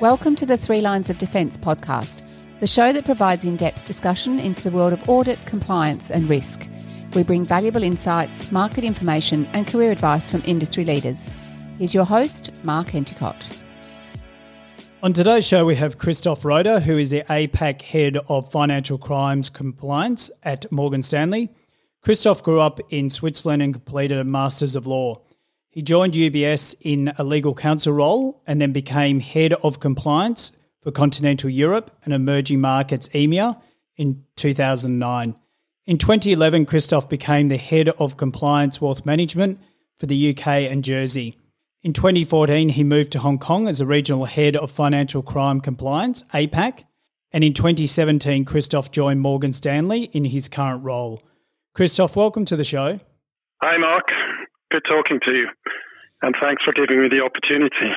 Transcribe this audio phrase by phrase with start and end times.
[0.00, 2.22] Welcome to the Three Lines of Defence podcast,
[2.60, 6.68] the show that provides in depth discussion into the world of audit, compliance, and risk.
[7.14, 11.32] We bring valuable insights, market information, and career advice from industry leaders.
[11.78, 13.60] Here's your host, Mark Enticott.
[15.02, 19.50] On today's show, we have Christoph Roeder, who is the APAC Head of Financial Crimes
[19.50, 21.50] Compliance at Morgan Stanley.
[22.02, 25.22] Christoph grew up in Switzerland and completed a Masters of Law.
[25.78, 30.50] He joined UBS in a legal counsel role and then became head of compliance
[30.82, 33.56] for continental Europe and emerging markets EMEA
[33.96, 35.36] in 2009.
[35.86, 39.60] In 2011, Christoph became the head of compliance wealth management
[40.00, 41.38] for the UK and Jersey.
[41.84, 46.24] In 2014, he moved to Hong Kong as a regional head of financial crime compliance,
[46.34, 46.82] APAC.
[47.30, 51.22] And in 2017, Christoph joined Morgan Stanley in his current role.
[51.72, 52.98] Christoph, welcome to the show.
[53.62, 54.08] Hi, Mark.
[54.70, 55.48] Good talking to you,
[56.20, 57.96] and thanks for giving me the opportunity.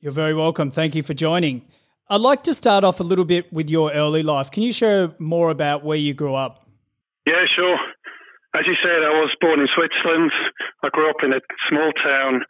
[0.00, 0.70] You're very welcome.
[0.72, 1.62] Thank you for joining.
[2.10, 4.50] I'd like to start off a little bit with your early life.
[4.50, 6.66] Can you share more about where you grew up?
[7.26, 7.78] Yeah, sure.
[8.56, 10.32] As you said, I was born in Switzerland.
[10.82, 12.42] I grew up in a small town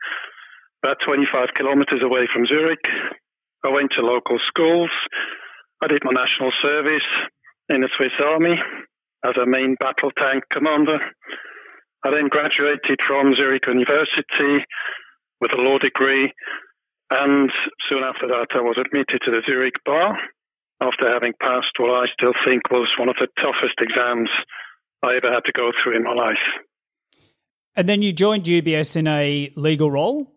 [0.83, 2.85] about 25 kilometers away from Zurich.
[3.65, 4.91] I went to local schools.
[5.83, 7.09] I did my national service
[7.69, 8.55] in the Swiss Army
[9.25, 10.99] as a main battle tank commander.
[12.05, 14.65] I then graduated from Zurich University
[15.41, 16.33] with a law degree,
[17.11, 17.51] and
[17.89, 20.19] soon after that, I was admitted to the Zurich Bar
[20.81, 24.31] after having passed what I still think was one of the toughest exams
[25.05, 26.37] I ever had to go through in my life.
[27.75, 30.33] And then you joined UBS in a legal role,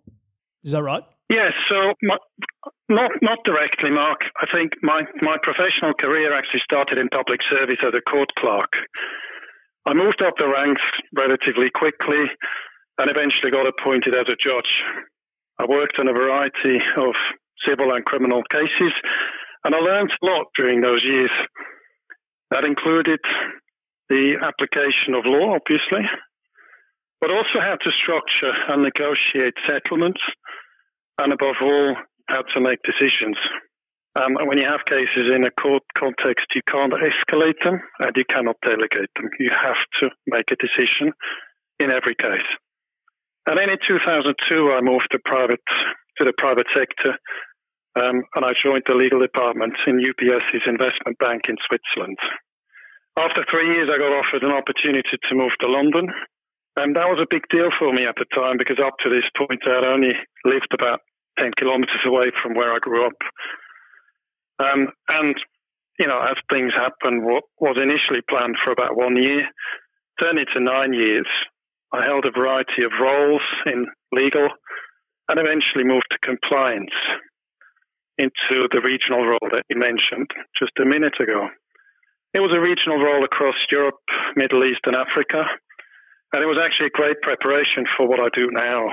[0.64, 1.04] is that right?
[1.30, 1.54] Yes.
[1.70, 2.18] So, my,
[2.90, 4.22] not not directly, Mark.
[4.42, 8.74] I think my my professional career actually started in public service as a court clerk.
[9.88, 10.82] I moved up the ranks
[11.16, 12.30] relatively quickly
[13.00, 14.84] and eventually got appointed as a judge.
[15.60, 17.14] I worked on a variety of
[17.68, 18.94] civil and criminal cases,
[19.64, 21.32] and I learned a lot during those years.
[22.52, 23.20] That included
[24.10, 26.06] the application of law, obviously,
[27.20, 30.22] but also how to structure and negotiate settlements,
[31.20, 31.96] and above all,
[32.28, 33.38] how to make decisions.
[34.14, 38.26] Um, when you have cases in a court context, you can't escalate them and you
[38.28, 39.30] cannot delegate them.
[39.40, 41.14] You have to make a decision
[41.80, 42.50] in every case.
[43.48, 45.64] And then in 2002, I moved to private
[46.18, 47.18] to the private sector,
[47.96, 52.20] um, and I joined the legal department in UBS's investment bank in Switzerland.
[53.18, 56.08] After three years, I got offered an opportunity to move to London,
[56.78, 59.26] and that was a big deal for me at the time because up to this
[59.36, 60.14] point, I had only
[60.46, 61.00] lived about
[61.40, 63.18] 10 kilometers away from where I grew up.
[64.62, 65.36] Um, and,
[66.00, 69.48] you know, as things happened, what was initially planned for about one year
[70.22, 71.28] turned into nine years.
[71.94, 74.48] I held a variety of roles in legal
[75.30, 76.96] and eventually moved to compliance
[78.18, 81.48] into the regional role that you mentioned just a minute ago.
[82.34, 84.00] It was a regional role across Europe,
[84.36, 85.44] Middle East, and Africa.
[86.34, 88.88] And it was actually a great preparation for what I do now.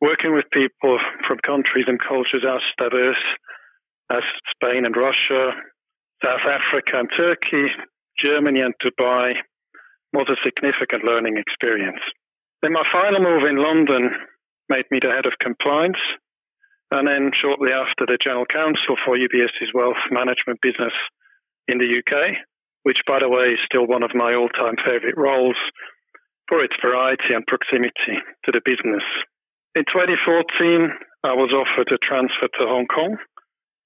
[0.00, 3.22] Working with people from countries and cultures as diverse
[4.10, 4.22] as
[4.54, 5.52] Spain and Russia,
[6.22, 7.68] South Africa and Turkey,
[8.18, 9.34] Germany and Dubai
[10.12, 12.00] was a significant learning experience.
[12.62, 14.10] Then my final move in London
[14.68, 15.98] made me the head of compliance,
[16.90, 20.92] and then shortly after the general counsel for UBS's wealth management business
[21.68, 22.36] in the UK,
[22.84, 25.56] which by the way is still one of my all-time favorite roles
[26.48, 29.02] for its variety and proximity to the business.
[29.74, 30.90] In 2014,
[31.24, 33.16] I was offered a transfer to Hong Kong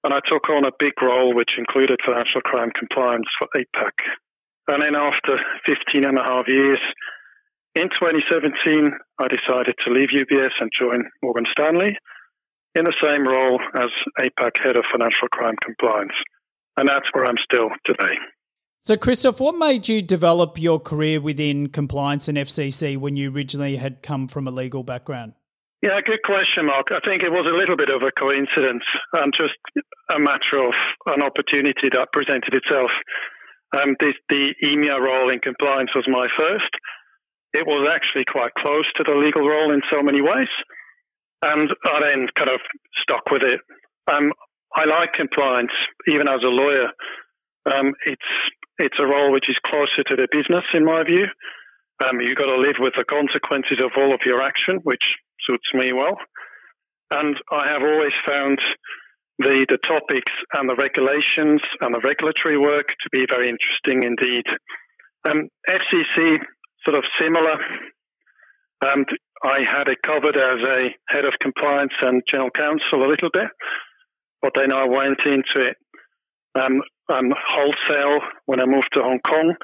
[0.03, 3.91] and I took on a big role which included financial crime compliance for APAC.
[4.67, 6.79] And then after 15 and a half years,
[7.75, 11.97] in 2017, I decided to leave UBS and join Morgan Stanley
[12.75, 13.89] in the same role as
[14.19, 16.13] APAC Head of Financial Crime Compliance.
[16.77, 18.15] And that's where I'm still today.
[18.83, 23.75] So, Christoph, what made you develop your career within compliance and FCC when you originally
[23.75, 25.33] had come from a legal background?
[25.81, 26.91] Yeah, good question, Mark.
[26.91, 28.83] I think it was a little bit of a coincidence
[29.13, 29.55] and just
[30.11, 30.75] a matter of
[31.15, 32.91] an opportunity that presented itself.
[33.71, 36.67] Um, this, the EMEA role in compliance was my first.
[37.53, 40.51] It was actually quite close to the legal role in so many ways.
[41.43, 42.59] And I then kind of
[43.01, 43.61] stuck with it.
[44.11, 44.33] Um,
[44.75, 45.71] I like compliance,
[46.11, 46.91] even as a lawyer.
[47.71, 48.29] Um, it's
[48.79, 51.25] it's a role which is closer to the business, in my view.
[52.03, 55.03] Um, you've got to live with the consequences of all of your action, which
[55.47, 56.17] suits me well.
[57.11, 58.59] And I have always found
[59.39, 64.45] the, the topics and the regulations and the regulatory work to be very interesting indeed.
[65.27, 66.37] Um, FCC,
[66.85, 67.57] sort of similar.
[68.81, 69.05] And
[69.43, 73.49] I had it covered as a head of compliance and general counsel a little bit.
[74.41, 75.75] but then I went into it
[76.55, 79.55] um, um, wholesale when I moved to Hong Kong.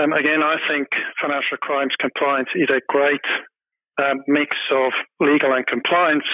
[0.00, 0.88] Um, again, I think
[1.20, 3.20] financial crimes compliance is a great
[4.02, 6.24] um, mix of legal and compliance,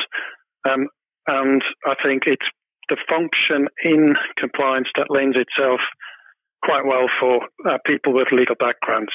[0.69, 0.89] um,
[1.27, 2.47] and I think it's
[2.89, 5.81] the function in compliance that lends itself
[6.65, 9.13] quite well for uh, people with legal backgrounds.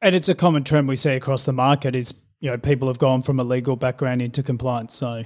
[0.00, 2.98] And it's a common trend we see across the market is you know people have
[2.98, 4.94] gone from a legal background into compliance.
[4.94, 5.24] So,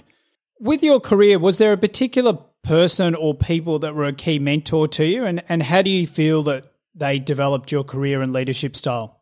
[0.60, 4.86] with your career, was there a particular person or people that were a key mentor
[4.88, 8.76] to you, and and how do you feel that they developed your career and leadership
[8.76, 9.21] style?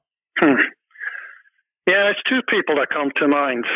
[1.90, 3.66] Yeah, it's two people that come to mind.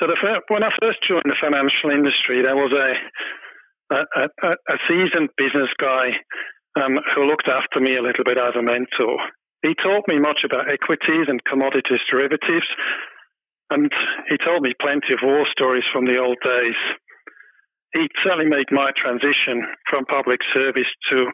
[0.00, 2.88] So the first, when I first joined the financial industry, there was a
[3.92, 6.08] a, a, a seasoned business guy
[6.80, 9.18] um, who looked after me a little bit as a mentor.
[9.60, 12.68] He taught me much about equities and commodities derivatives,
[13.68, 13.92] and
[14.30, 16.80] he told me plenty of war stories from the old days.
[17.92, 21.26] He certainly made my transition from public service to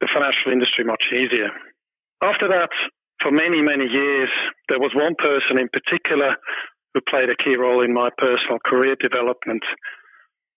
[0.00, 1.50] the financial industry much easier.
[2.24, 2.70] After that,
[3.20, 4.30] for many, many years,
[4.68, 6.36] there was one person in particular
[6.94, 9.62] who played a key role in my personal career development.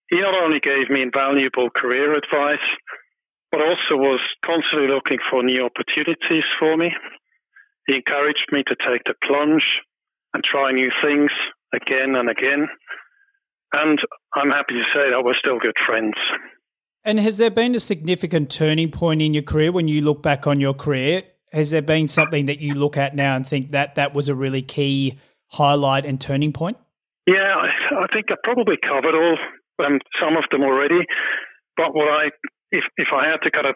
[0.10, 2.66] He not only gave me invaluable career advice,
[3.52, 6.92] but also was constantly looking for new opportunities for me.
[7.88, 9.66] He encouraged me to take the plunge
[10.34, 11.30] and try new things
[11.74, 12.68] again and again.
[13.74, 14.00] And
[14.36, 16.16] I'm happy to say that we're still good friends.
[17.04, 20.46] And has there been a significant turning point in your career when you look back
[20.46, 21.24] on your career?
[21.52, 24.36] Has there been something that you look at now and think that that was a
[24.36, 26.80] really key highlight and turning point?
[27.28, 29.38] Yeah, I, think I probably covered all
[29.86, 31.06] um, some of them already.
[31.76, 32.30] But what I,
[32.72, 33.76] if if I had to kind of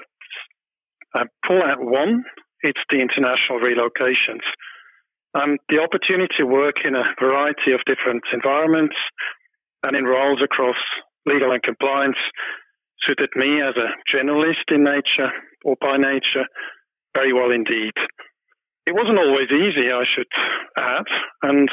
[1.13, 2.23] uh, pull out one,
[2.61, 4.41] it's the international relocations.
[5.33, 8.95] Um, the opportunity to work in a variety of different environments
[9.83, 10.77] and in roles across
[11.25, 12.17] legal and compliance
[13.05, 15.31] suited me as a generalist in nature
[15.63, 16.45] or by nature
[17.15, 17.93] very well indeed.
[18.85, 20.27] It wasn't always easy, I should
[20.77, 21.05] add.
[21.41, 21.69] And,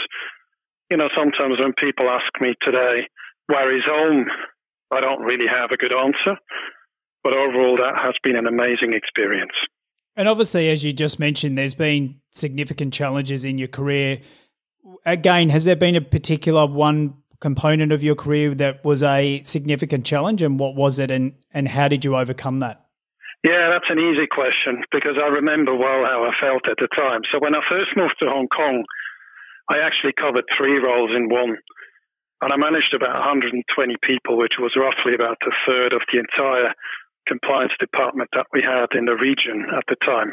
[0.90, 3.08] you know, sometimes when people ask me today,
[3.48, 4.26] where is home?
[4.90, 6.38] I don't really have a good answer.
[7.24, 9.52] But overall, that has been an amazing experience.
[10.16, 14.20] And obviously, as you just mentioned, there's been significant challenges in your career.
[15.06, 20.04] Again, has there been a particular one component of your career that was a significant
[20.04, 22.81] challenge, and what was it, and, and how did you overcome that?
[23.42, 27.22] Yeah, that's an easy question because I remember well how I felt at the time.
[27.32, 28.84] So when I first moved to Hong Kong,
[29.68, 31.58] I actually covered three roles in one.
[32.40, 33.62] And I managed about 120
[34.02, 36.74] people, which was roughly about a third of the entire
[37.26, 40.32] compliance department that we had in the region at the time.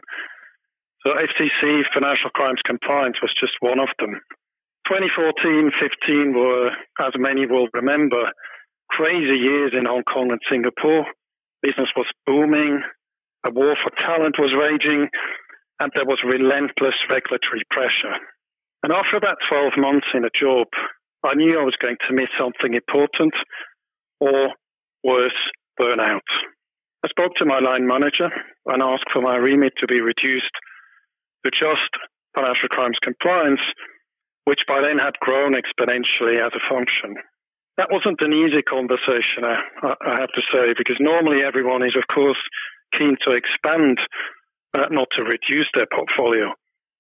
[1.06, 4.22] So FCC, Financial Crimes Compliance, was just one of them.
[4.86, 6.70] 2014, 15 were,
[7.00, 8.32] as many will remember,
[8.90, 11.06] crazy years in Hong Kong and Singapore.
[11.62, 12.82] Business was booming,
[13.46, 15.08] a war for talent was raging,
[15.80, 18.16] and there was relentless regulatory pressure.
[18.84, 20.68] And after about 12 months in a job,
[21.24, 23.34] I knew I was going to miss something important
[24.20, 24.50] or
[25.04, 25.40] worse,
[25.80, 26.28] burnout.
[27.04, 28.30] I spoke to my line manager
[28.66, 30.52] and asked for my remit to be reduced
[31.46, 31.90] to just
[32.36, 33.62] financial crimes compliance,
[34.46, 37.16] which by then had grown exponentially as a function.
[37.78, 42.04] That wasn't an easy conversation, I, I have to say, because normally everyone is, of
[42.14, 42.38] course,
[42.98, 44.00] keen to expand,
[44.78, 46.54] uh, not to reduce their portfolio.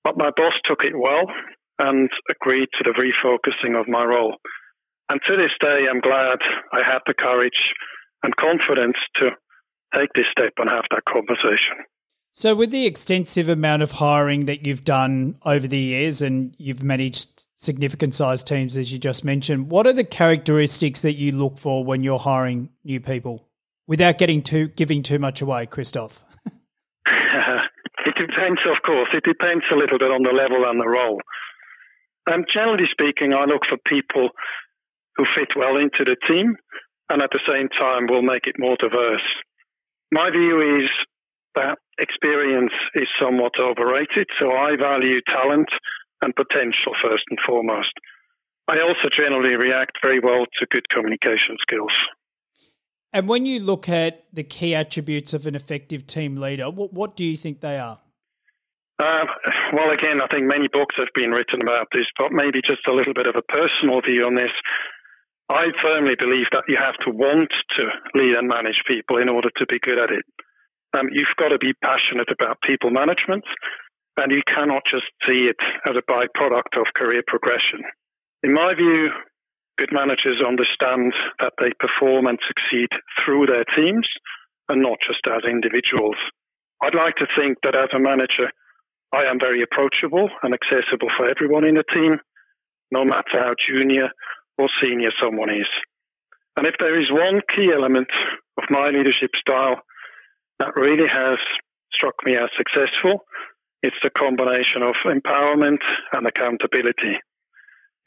[0.04, 1.26] But my boss took it well
[1.80, 4.36] and agreed to the refocusing of my role.
[5.10, 6.38] And to this day, I'm glad
[6.72, 7.74] I had the courage
[8.24, 9.32] and confidence to
[9.96, 11.78] take this step and have that conversation.
[12.32, 16.84] So, with the extensive amount of hiring that you've done over the years and you've
[16.84, 21.58] managed significant sized teams, as you just mentioned, what are the characteristics that you look
[21.58, 23.49] for when you're hiring new people
[23.90, 26.24] without getting too, giving too much away, Christoph?
[26.46, 29.10] it depends, of course.
[29.12, 31.20] It depends a little bit on the level and the role.
[32.32, 34.30] Um, generally speaking, I look for people
[35.18, 36.56] who fit well into the team
[37.10, 39.26] and at the same time will make it more diverse.
[40.12, 40.90] My view is
[41.56, 45.70] that experience is somewhat overrated, so I value talent
[46.22, 47.92] and potential first and foremost.
[48.68, 51.98] I also generally react very well to good communication skills.
[53.12, 57.16] And when you look at the key attributes of an effective team leader, what, what
[57.16, 58.00] do you think they are?
[59.00, 59.26] Uh,
[59.74, 62.94] well, again, I think many books have been written about this, but maybe just a
[62.94, 64.52] little bit of a personal view on this.
[65.50, 69.50] I firmly believe that you have to want to lead and manage people in order
[69.58, 70.26] to be good at it.
[70.98, 73.46] Um, you've got to be passionate about people management,
[74.18, 77.82] and you cannot just see it as a byproduct of career progression.
[78.44, 79.08] In my view,
[79.80, 82.90] good managers understand that they perform and succeed
[83.24, 84.08] through their teams
[84.68, 86.20] and not just as individuals.
[86.84, 88.52] I'd like to think that as a manager,
[89.16, 92.20] I am very approachable and accessible for everyone in the team,
[92.92, 94.10] no matter how junior
[94.58, 95.68] or senior someone is.
[96.58, 98.10] And if there is one key element
[98.58, 99.80] of my leadership style
[100.60, 101.38] that really has
[101.94, 103.24] struck me as successful,
[103.82, 105.80] it's the combination of empowerment
[106.12, 107.16] and accountability.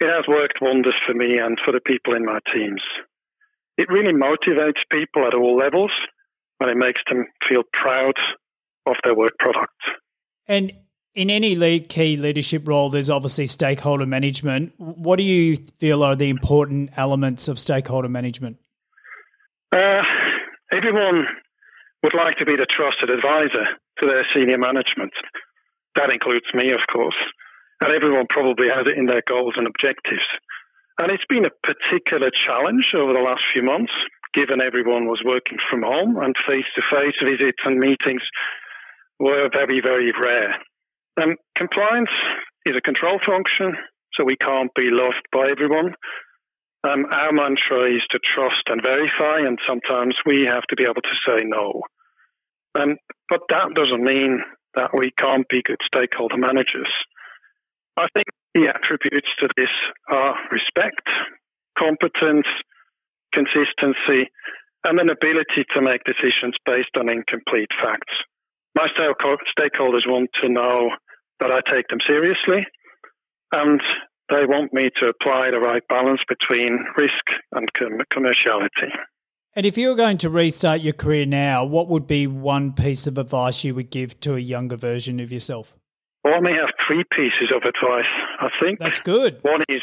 [0.02, 2.82] It has worked wonders for me and for the people in my teams.
[3.78, 5.92] It really motivates people at all levels
[6.58, 8.14] and it makes them feel proud
[8.84, 9.80] of their work product.
[10.48, 10.72] And
[11.14, 14.72] in any lead key leadership role, there's obviously stakeholder management.
[14.76, 18.56] What do you feel are the important elements of stakeholder management?
[19.70, 20.02] Uh,
[20.72, 21.28] everyone
[22.02, 23.66] would like to be the trusted advisor
[24.00, 25.12] to their senior management.
[25.94, 27.14] That includes me, of course.
[27.82, 30.22] And everyone probably has it in their goals and objectives.
[31.00, 33.92] And it's been a particular challenge over the last few months,
[34.34, 38.22] given everyone was working from home and face to face visits and meetings
[39.18, 40.62] were very, very rare.
[41.16, 42.14] And compliance
[42.66, 43.74] is a control function,
[44.14, 45.94] so we can't be loved by everyone.
[46.84, 51.02] Um, our mantra is to trust and verify, and sometimes we have to be able
[51.02, 51.82] to say no.
[52.78, 52.96] Um,
[53.28, 54.40] but that doesn't mean
[54.74, 56.88] that we can't be good stakeholder managers.
[57.96, 59.70] I think the attributes to this
[60.10, 61.08] are respect,
[61.78, 62.46] competence,
[63.32, 64.28] consistency,
[64.84, 68.12] and an ability to make decisions based on incomplete facts.
[68.74, 70.90] My stakeholders want to know
[71.40, 72.66] that I take them seriously
[73.52, 73.80] and
[74.30, 78.90] they want me to apply the right balance between risk and commerciality.
[79.54, 83.06] And if you were going to restart your career now, what would be one piece
[83.06, 85.74] of advice you would give to a younger version of yourself?
[86.24, 88.10] Well, I may have three pieces of advice,
[88.40, 88.78] I think.
[88.78, 89.38] That's good.
[89.42, 89.82] One is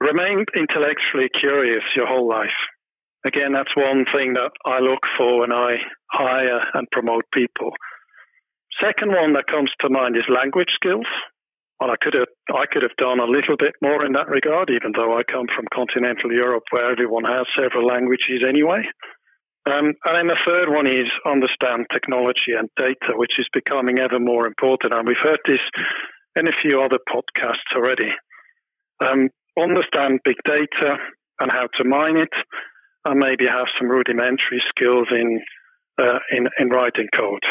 [0.00, 2.58] remain intellectually curious your whole life.
[3.24, 5.74] Again, that's one thing that I look for when I
[6.10, 7.70] hire and promote people.
[8.82, 11.06] Second one that comes to mind is language skills.
[11.78, 14.70] Well, I could have I could have done a little bit more in that regard,
[14.70, 18.82] even though I come from continental Europe, where everyone has several languages anyway.
[19.66, 24.18] Um, and then the third one is understand technology and data, which is becoming ever
[24.18, 24.94] more important.
[24.94, 25.60] And we've heard this
[26.36, 28.10] in a few other podcasts already.
[29.00, 30.96] Um, understand big data
[31.40, 32.32] and how to mine it,
[33.04, 35.40] and maybe have some rudimentary skills in
[35.98, 37.42] uh, in, in writing code.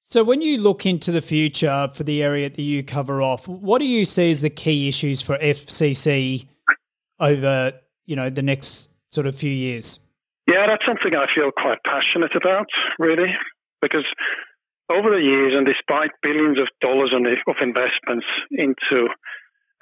[0.00, 3.78] So, when you look into the future for the area that you cover off, what
[3.78, 6.48] do you see as the key issues for FCC
[7.20, 7.74] over,
[8.06, 10.00] you know, the next sort of few years?
[10.48, 13.28] Yeah, that's something I feel quite passionate about, really,
[13.82, 14.06] because
[14.90, 19.08] over the years, and despite billions of dollars of investments into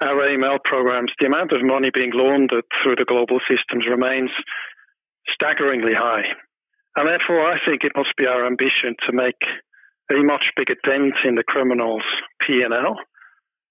[0.03, 4.29] our AML programs, the amount of money being laundered through the global systems remains
[5.31, 6.23] staggeringly high.
[6.97, 9.39] And therefore, I think it must be our ambition to make
[10.11, 12.03] a much bigger dent in the criminals'
[12.41, 12.95] P&L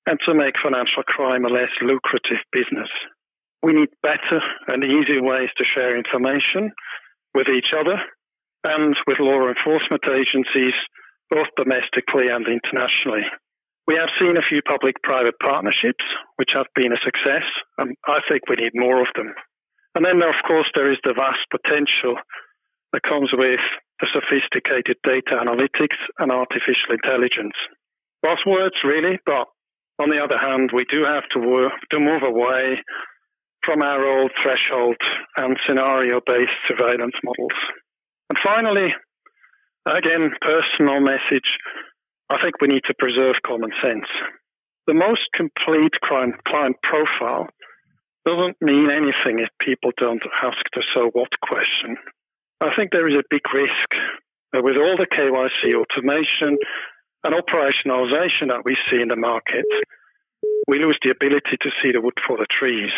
[0.07, 2.89] and to make financial crime a less lucrative business.
[3.63, 6.73] We need better and easier ways to share information
[7.35, 7.97] with each other
[8.65, 10.75] and with law enforcement agencies,
[11.31, 13.25] both domestically and internationally.
[13.87, 16.03] We have seen a few public private partnerships,
[16.37, 17.47] which have been a success,
[17.79, 19.33] and I think we need more of them.
[19.95, 22.17] And then, of course, there is the vast potential
[22.93, 23.61] that comes with
[24.01, 27.55] the sophisticated data analytics and artificial intelligence.
[28.25, 29.47] Buzzwords, really, but
[29.99, 32.83] on the other hand, we do have to, work, to move away
[33.63, 34.97] from our old threshold
[35.37, 37.59] and scenario based surveillance models.
[38.31, 38.95] And finally,
[39.87, 41.51] again, personal message
[42.29, 44.07] I think we need to preserve common sense.
[44.87, 47.47] The most complete crime client profile
[48.27, 51.97] doesn't mean anything if people don't ask the so what question.
[52.61, 53.91] I think there is a big risk
[54.53, 56.59] that with all the KYC automation
[57.23, 59.67] and operationalization that we see in the market,
[60.67, 62.91] we lose the ability to see the wood for the trees.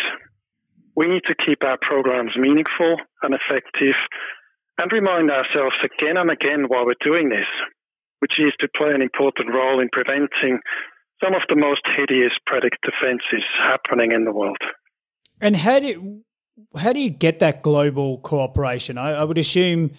[0.99, 3.95] We need to keep our programs meaningful and effective
[4.77, 7.47] and remind ourselves again and again while we're doing this,
[8.19, 10.59] which is to play an important role in preventing
[11.23, 14.57] some of the most hideous predicate offences happening in the world.
[15.39, 16.19] And how do
[16.75, 18.97] how do you get that global cooperation?
[18.97, 19.91] I, I, would assume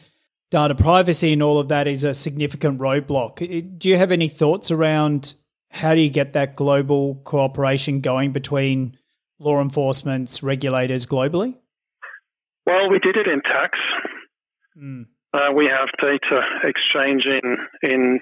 [0.50, 3.78] data privacy and all of that is a significant roadblock.
[3.78, 5.35] Do you have any thoughts around
[5.71, 8.99] how do you get that global cooperation going between
[9.40, 11.56] law enforcement's regulators globally?
[12.66, 13.76] Well, we did it in tax.
[14.80, 15.06] Mm.
[15.32, 18.20] Uh, we have data exchange in, in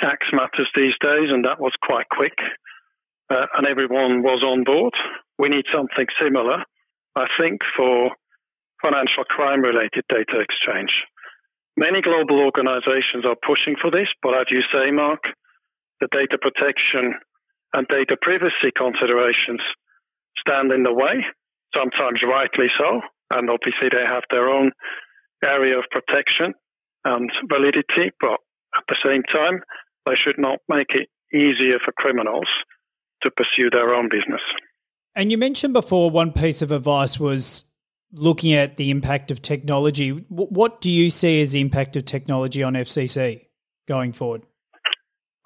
[0.00, 2.38] tax matters these days, and that was quite quick,
[3.28, 4.94] uh, and everyone was on board.
[5.38, 6.64] We need something similar
[7.16, 8.10] I think, for
[8.82, 10.92] financial crime related data exchange.
[11.76, 15.24] Many global organizations are pushing for this, but as you say, Mark,
[16.00, 17.14] the data protection
[17.74, 19.60] and data privacy considerations
[20.46, 21.24] stand in the way,
[21.74, 23.00] sometimes rightly so,
[23.34, 24.72] and obviously they have their own
[25.44, 26.54] area of protection
[27.04, 28.38] and validity, but
[28.76, 29.62] at the same time,
[30.06, 32.48] they should not make it easier for criminals
[33.22, 34.40] to pursue their own business.
[35.14, 37.64] And you mentioned before one piece of advice was
[38.12, 40.10] looking at the impact of technology.
[40.28, 43.46] What do you see as the impact of technology on FCC
[43.88, 44.46] going forward?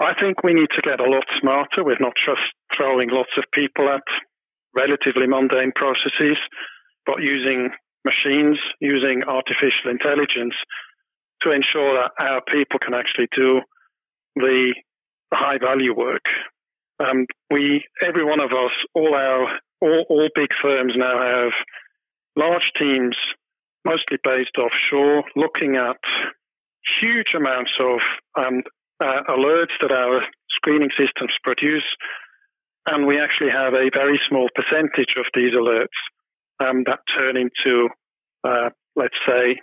[0.01, 2.41] I think we need to get a lot smarter with not just
[2.77, 4.03] throwing lots of people at
[4.77, 6.37] relatively mundane processes,
[7.07, 7.71] but using
[8.05, 10.55] machines, using artificial intelligence
[11.43, 13.61] to ensure that our people can actually do
[14.37, 14.75] the
[15.33, 16.25] high value work.
[17.01, 21.53] Um, we, every one of us, all our, all, all big firms now have
[22.37, 23.17] large teams,
[23.85, 26.01] mostly based offshore, looking at
[27.01, 28.01] huge amounts of
[28.39, 28.63] um,
[29.03, 31.85] uh, alerts that our screening systems produce,
[32.87, 35.99] and we actually have a very small percentage of these alerts
[36.65, 37.89] um, that turn into,
[38.45, 39.57] uh, let's say,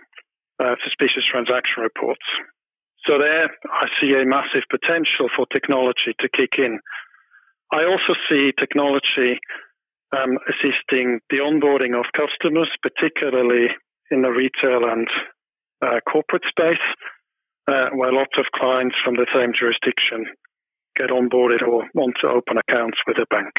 [0.60, 2.26] uh, suspicious transaction reports.
[3.08, 6.80] So there, I see a massive potential for technology to kick in.
[7.74, 9.40] I also see technology
[10.16, 13.68] um, assisting the onboarding of customers, particularly
[14.12, 15.08] in the retail and
[15.82, 16.86] uh, corporate space,
[17.68, 20.26] uh, where lots of clients from the same jurisdiction
[20.96, 23.54] get onboarded or want to open accounts with a bank.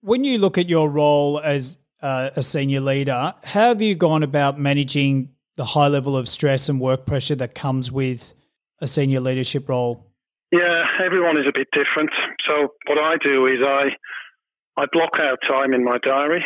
[0.00, 4.22] When you look at your role as uh, a senior leader, how have you gone
[4.22, 8.34] about managing the high level of stress and work pressure that comes with
[8.80, 10.06] a senior leadership role?
[10.52, 12.10] Yeah, everyone is a bit different.
[12.48, 13.90] So what I do is I
[14.76, 16.44] I block out time in my diary.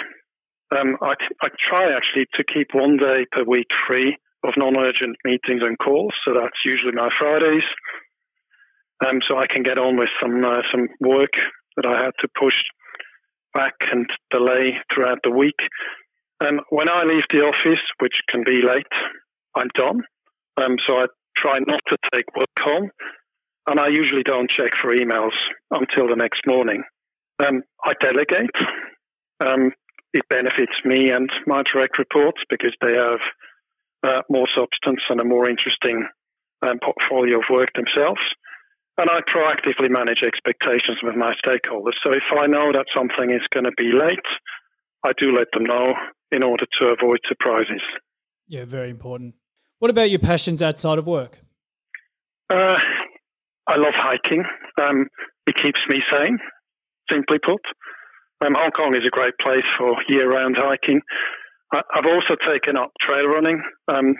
[0.71, 5.63] Um, I, I try actually to keep one day per week free of non-urgent meetings
[5.63, 6.13] and calls.
[6.25, 7.65] So that's usually my Fridays.
[9.07, 11.33] Um, so I can get on with some uh, some work
[11.77, 12.57] that I had to push
[13.55, 15.59] back and delay throughout the week.
[16.41, 18.87] Um, when I leave the office, which can be late,
[19.57, 20.03] I'm done.
[20.57, 21.07] Um, so I
[21.37, 22.91] try not to take work home,
[23.67, 25.37] and I usually don't check for emails
[25.71, 26.83] until the next morning.
[27.45, 28.51] Um, I delegate.
[29.41, 29.73] Um,
[30.13, 33.21] it benefits me and my direct reports because they have
[34.03, 36.07] uh, more substance and a more interesting
[36.63, 38.21] um, portfolio of work themselves.
[38.99, 41.95] And I proactively manage expectations with my stakeholders.
[42.05, 44.19] So if I know that something is going to be late,
[45.05, 45.95] I do let them know
[46.33, 47.81] in order to avoid surprises.
[48.49, 49.35] Yeah, very important.
[49.79, 51.39] What about your passions outside of work?
[52.53, 52.79] Uh,
[53.69, 54.43] I love hiking.
[54.83, 55.07] Um,
[55.47, 56.39] it keeps me sane,
[57.11, 57.61] simply put.
[58.45, 61.01] Um, Hong Kong is a great place for year-round hiking.
[61.73, 64.15] I, have also taken up trail running um,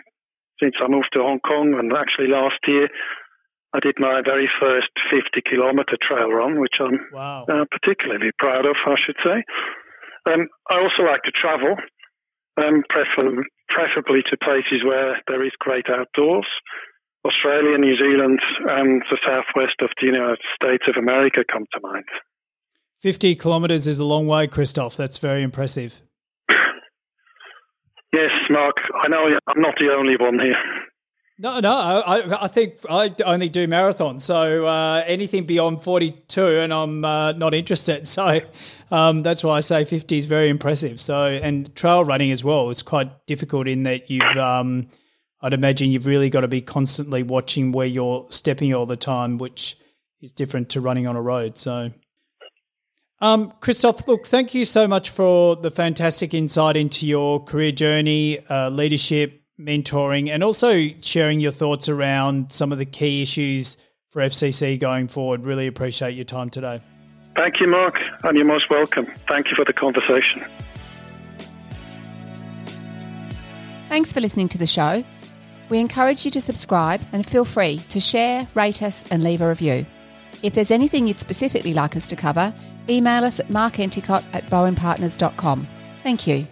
[0.61, 2.87] since I moved to Hong Kong, and actually last year
[3.73, 7.45] I did my very first 50-kilometer trail run, which I'm wow.
[7.47, 9.43] uh, particularly proud of, I should say.
[10.25, 11.75] Um, I also like to travel,
[12.57, 16.47] um, prefer- preferably to places where there is great outdoors.
[17.25, 22.05] Australia, New Zealand, and the southwest of the United States of America come to mind.
[23.01, 24.95] 50 kilometres is a long way, Christoph.
[24.95, 26.01] That's very impressive.
[28.13, 28.77] yes, Mark.
[29.01, 30.55] I know I'm not the only one here.
[31.41, 31.71] No, no.
[31.71, 37.31] I, I think I only do marathons, so uh, anything beyond forty-two, and I'm uh,
[37.31, 38.05] not interested.
[38.09, 38.41] So
[38.91, 40.99] um, that's why I say fifty is very impressive.
[40.99, 44.37] So and trail running as well is quite difficult in that you've.
[44.37, 44.89] Um,
[45.41, 49.37] I'd imagine you've really got to be constantly watching where you're stepping all the time,
[49.37, 49.77] which
[50.21, 51.57] is different to running on a road.
[51.57, 51.91] So
[53.21, 58.39] um, Christoph, look, thank you so much for the fantastic insight into your career journey,
[58.47, 63.77] uh, leadership, mentoring, and also sharing your thoughts around some of the key issues
[64.09, 65.43] for FCC going forward.
[65.43, 66.81] Really appreciate your time today.
[67.35, 69.05] Thank you, Mark, and you're most welcome.
[69.27, 70.43] Thank you for the conversation.
[73.87, 75.03] Thanks for listening to the show.
[75.69, 79.47] We encourage you to subscribe and feel free to share, rate us, and leave a
[79.47, 79.85] review.
[80.41, 82.53] If there's anything you'd specifically like us to cover,
[82.87, 85.67] email us at markenticott at bowenpartners.com.
[86.03, 86.47] Thank you.